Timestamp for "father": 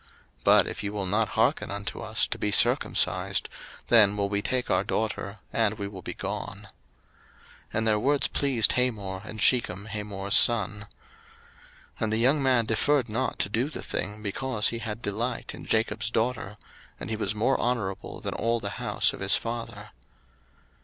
19.35-19.91